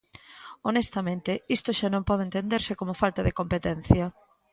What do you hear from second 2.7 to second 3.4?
como falta de